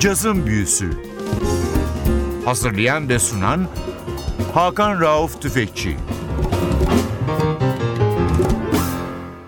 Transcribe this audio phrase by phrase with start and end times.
[0.00, 0.90] Cazın Büyüsü
[2.44, 3.68] Hazırlayan ve sunan
[4.54, 5.96] Hakan Rauf Tüfekçi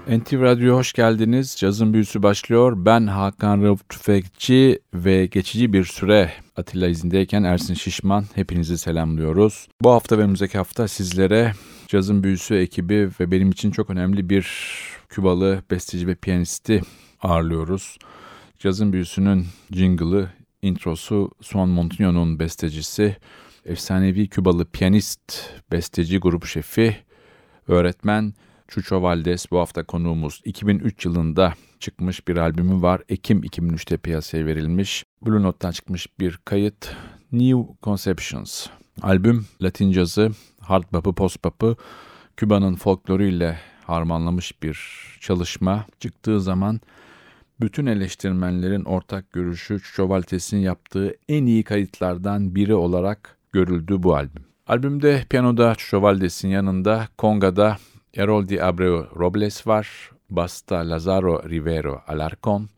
[0.08, 1.56] NTV Radyo hoş geldiniz.
[1.58, 2.72] Cazın Büyüsü başlıyor.
[2.76, 9.68] Ben Hakan Rauf Tüfekçi ve geçici bir süre Atilla izindeyken Ersin Şişman hepinizi selamlıyoruz.
[9.82, 11.52] Bu hafta ve önümüzdeki hafta sizlere
[11.88, 14.46] Cazın Büyüsü ekibi ve benim için çok önemli bir
[15.08, 16.82] Kübalı besteci ve piyanisti
[17.22, 17.98] ağırlıyoruz.
[18.58, 20.28] Cazın Büyüsü'nün jingle'ı,
[20.62, 23.16] introsu Son Montigno'nun bestecisi,
[23.64, 26.96] efsanevi Kübalı piyanist, besteci, grup şefi,
[27.68, 28.34] öğretmen
[28.68, 30.40] Chucho Valdez bu hafta konuğumuz.
[30.44, 33.02] 2003 yılında çıkmış bir albümü var.
[33.08, 35.04] Ekim 2003'te piyasaya verilmiş.
[35.26, 36.96] Blue Note'dan çıkmış bir kayıt.
[37.32, 38.66] New Conceptions.
[39.02, 41.76] Albüm Latin cazı, hard bop'u, post bop'u
[42.36, 44.78] Küba'nın folkloruyla harmanlamış bir
[45.20, 45.86] çalışma.
[46.00, 46.80] Çıktığı zaman
[47.62, 54.44] bütün eleştirmenlerin ortak görüşü Chucho Valdez'in yaptığı en iyi kayıtlardan biri olarak görüldü bu albüm.
[54.66, 57.76] Albümde piyanoda Chucho Valdez'in yanında Konga'da
[58.14, 62.68] Erol Di Abreu Robles var, Basta Lazaro Rivero Alarcon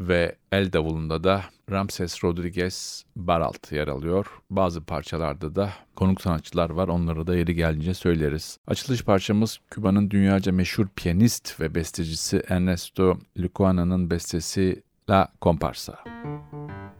[0.00, 4.26] ve el davulunda da Ramses Rodriguez Baralt yer alıyor.
[4.50, 6.88] Bazı parçalarda da konuk sanatçılar var.
[6.88, 8.58] Onları da yeri gelince söyleriz.
[8.66, 15.98] Açılış parçamız Küba'nın dünyaca meşhur piyanist ve bestecisi Ernesto Lucuana'nın bestesi La Comparsa.
[16.04, 16.99] Müzik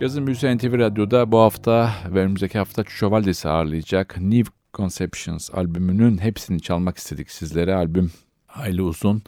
[0.00, 6.60] Cazın Büyüsü NTV Radyo'da bu hafta ve önümüzdeki hafta Valdes'i ağırlayacak New Conceptions albümünün hepsini
[6.60, 7.74] çalmak istedik sizlere.
[7.74, 8.12] Albüm
[8.46, 9.22] hayli uzun.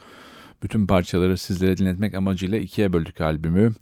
[0.62, 3.74] Bütün parçaları sizlere dinletmek amacıyla ikiye böldük albümü.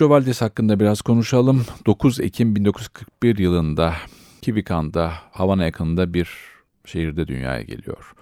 [0.00, 1.66] Valdes hakkında biraz konuşalım.
[1.86, 3.94] 9 Ekim 1941 yılında
[4.42, 6.28] Kivikan'da, Havana yakınında bir
[6.84, 8.12] şehirde dünyaya geliyor.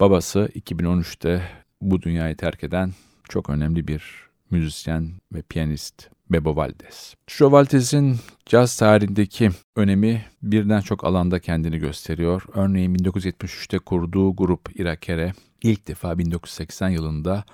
[0.00, 1.42] Babası 2013'te
[1.80, 2.92] bu dünyayı terk eden
[3.28, 4.02] çok önemli bir
[4.50, 7.14] müzisyen ve piyanist Bebo Valdez.
[7.26, 12.42] Chucho Valdez'in caz tarihindeki önemi birden çok alanda kendini gösteriyor.
[12.54, 17.44] Örneğin 1973'te kurduğu grup Irakere ilk defa 1980 yılında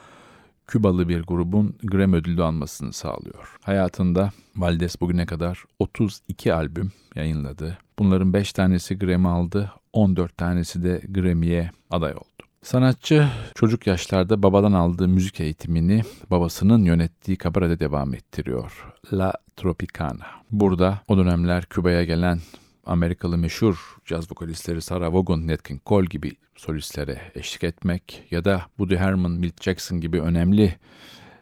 [0.66, 3.56] Kübalı bir grubun Grammy ödülü almasını sağlıyor.
[3.62, 7.78] Hayatında Valdez bugüne kadar 32 albüm yayınladı.
[7.99, 12.48] Bunların 5 tanesi Grammy aldı, 14 tanesi de Grammy'ye aday oldu.
[12.62, 18.95] Sanatçı çocuk yaşlarda babadan aldığı müzik eğitimini babasının yönettiği kabarede devam ettiriyor.
[19.12, 20.27] La Tropicana.
[20.50, 22.41] Burada o dönemler Küba'ya gelen
[22.87, 28.62] Amerikalı meşhur caz vokalistleri Sarah Vaughan, Nat King Cole gibi solistlere eşlik etmek ya da
[28.69, 30.77] Woody Herman, Milt Jackson gibi önemli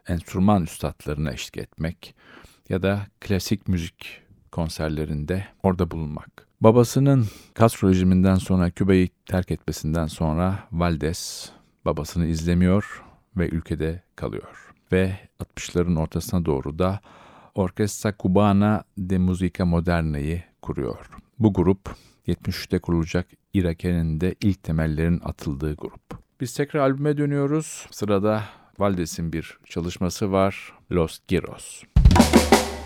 [0.08, 2.14] enstrüman üstadlarına eşlik etmek
[2.68, 4.20] ya da klasik müzik
[4.52, 6.45] konserlerinde orada bulunmak.
[6.60, 7.26] Babasının
[7.58, 11.52] Castro rejiminden sonra Küba'yı terk etmesinden sonra Valdez
[11.84, 13.02] babasını izlemiyor
[13.36, 14.74] ve ülkede kalıyor.
[14.92, 17.00] Ve 60'ların ortasına doğru da
[17.54, 21.06] Orkestra Cubana de Musica Moderna'yı kuruyor.
[21.38, 21.96] Bu grup
[22.28, 26.18] 73'te kurulacak Irake'nin de ilk temellerin atıldığı grup.
[26.40, 27.86] Biz tekrar albüme dönüyoruz.
[27.90, 28.44] Sırada
[28.78, 30.72] Valdez'in bir çalışması var.
[30.92, 31.82] Los Giros.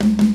[0.03, 0.30] Müzik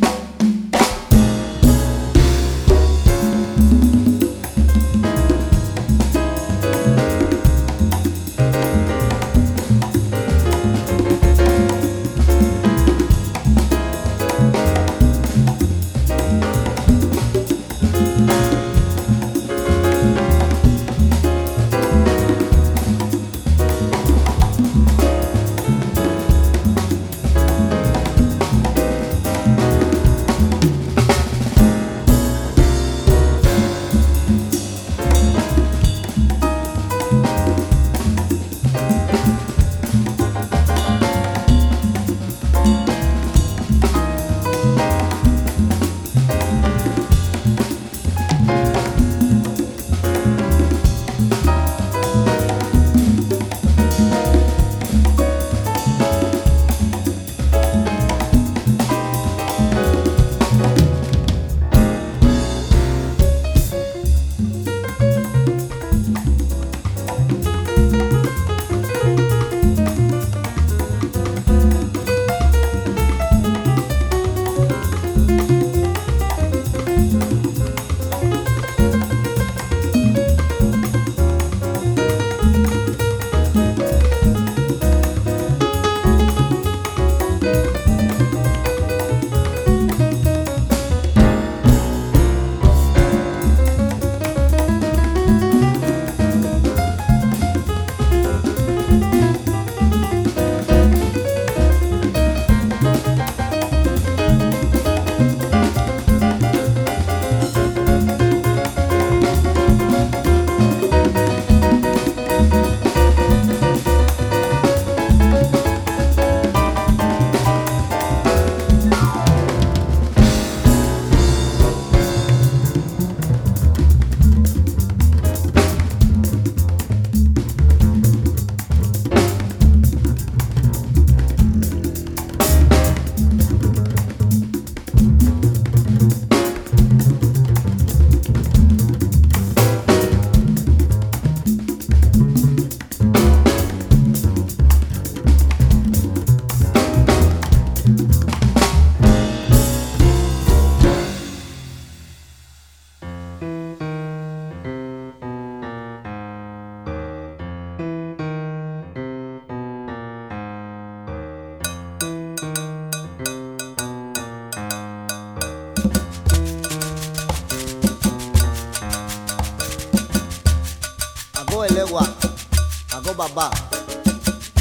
[173.17, 173.49] baba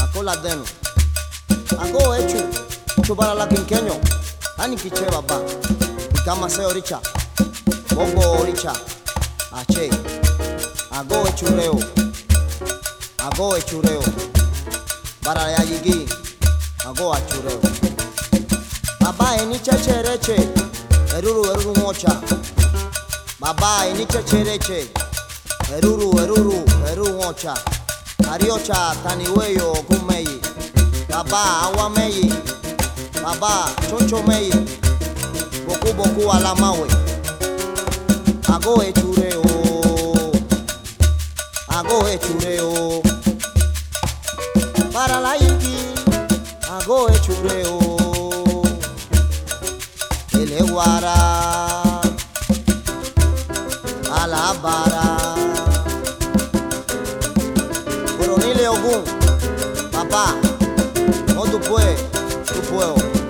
[0.02, 0.64] ako ladeno
[1.78, 2.38] ako echu
[3.02, 3.98] chubala la quinqueño
[4.58, 5.42] ani kiche baba
[6.24, 7.00] kama seo richa
[7.94, 8.72] bongo oricha
[9.52, 9.90] ache.
[10.90, 11.78] Ago echureo.
[13.18, 14.02] Ago echureo.
[15.22, 16.08] Bara ya yigi.
[16.88, 17.60] Ago achureo.
[19.00, 20.48] Baba eni chechereche.
[21.18, 22.20] Eruru eruru mocha.
[23.40, 24.86] Baba eni chechereche.
[25.76, 27.54] Eruru eruru eruru mocha.
[28.32, 30.40] Ariocha taniweyo kumeyi
[31.08, 32.32] Baba awameyi.
[33.22, 34.52] Baba chocho meyi
[35.68, 36.88] Boku boku alamawe
[38.48, 40.32] Ago etxure o.
[41.68, 43.02] Ago etxure o.
[44.92, 45.76] Para la inki
[46.70, 48.62] Ago etxure o.
[50.34, 52.00] Eleguara
[54.10, 55.16] Alabara
[58.18, 59.02] Coronel Ogun
[59.90, 60.34] Papá
[61.36, 61.94] Onde foi?
[62.54, 63.23] Do povo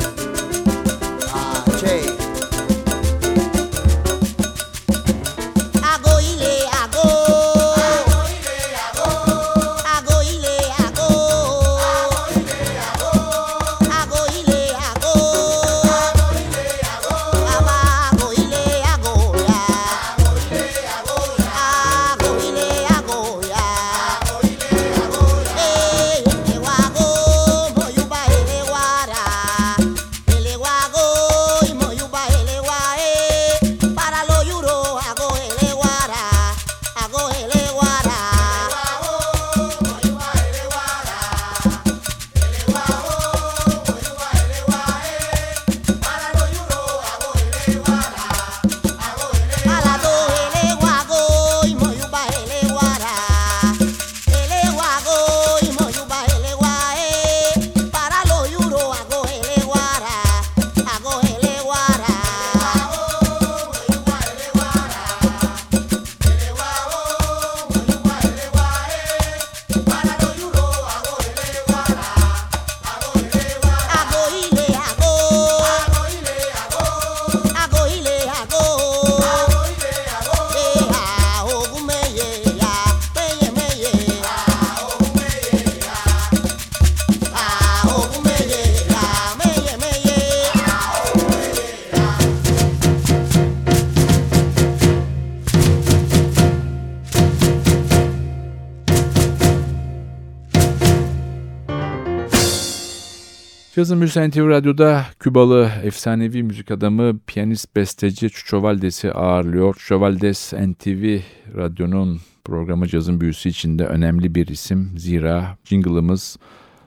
[103.85, 109.75] Cazın Büyüsü NTV Radyo'da Kübalı efsanevi müzik adamı, piyanist, besteci Chucho Valdes'i ağırlıyor.
[109.75, 111.21] Chucho Valdes NTV
[111.57, 114.99] Radyo'nun programı Cazın Büyüsü içinde önemli bir isim.
[114.99, 116.39] Zira jingle'ımız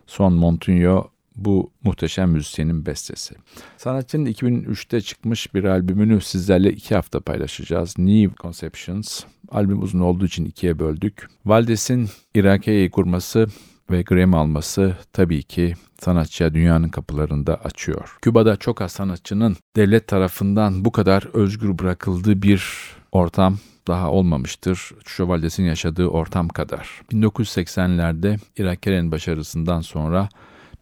[0.08, 1.04] Son Montunyo
[1.36, 3.36] bu muhteşem müzisyenin bestesi.
[3.78, 7.98] Sanatçının 2003'te çıkmış bir albümünü sizlerle iki hafta paylaşacağız.
[7.98, 9.24] New Conceptions.
[9.50, 11.28] Albüm uzun olduğu için ikiye böldük.
[11.46, 13.48] Valdes'in Irake'yi kurması
[13.92, 18.18] ve Grammy alması tabii ki sanatçıya dünyanın kapılarında açıyor.
[18.22, 22.64] Küba'da çok az sanatçının devlet tarafından bu kadar özgür bırakıldığı bir
[23.12, 24.92] ortam daha olmamıştır.
[25.06, 27.02] Şövaldes'in yaşadığı ortam kadar.
[27.12, 30.30] 1980'lerde Irakere'nin başarısından sonra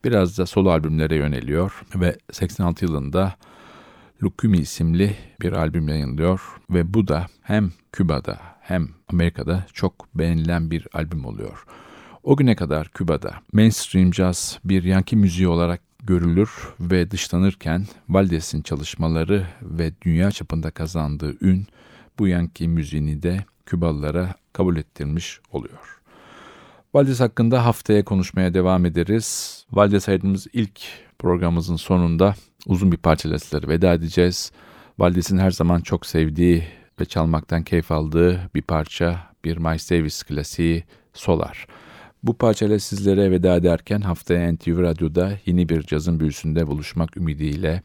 [0.03, 3.35] biraz da solo albümlere yöneliyor ve 86 yılında
[4.23, 10.87] Lukumi isimli bir albüm yayınlıyor ve bu da hem Küba'da hem Amerika'da çok beğenilen bir
[10.93, 11.65] albüm oluyor.
[12.25, 19.47] O güne kadar Küba'da mainstream jazz bir yankı müziği olarak görülür ve dışlanırken Valdes'in çalışmaları
[19.61, 21.67] ve dünya çapında kazandığı ün
[22.19, 26.01] bu yankı müziğini de Kübalılara kabul ettirmiş oluyor.
[26.93, 29.59] Valdes hakkında haftaya konuşmaya devam ederiz.
[29.71, 30.81] Valdes ayırdığımız ilk
[31.19, 34.51] programımızın sonunda uzun bir parçayla sizlere veda edeceğiz.
[34.99, 36.63] Valdes'in her zaman çok sevdiği
[36.99, 41.67] ve çalmaktan keyif aldığı bir parça, bir Miles Davis klasiği Solar.
[42.25, 47.81] Bu parçayla sizlere veda ederken haftaya NTV Radyo'da yeni bir cazın büyüsünde buluşmak ümidiyle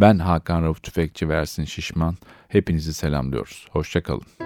[0.00, 2.16] ben Hakan Rauf Tüfekçi ve Şişman
[2.48, 3.68] hepinizi selamlıyoruz.
[3.70, 4.45] Hoşçakalın.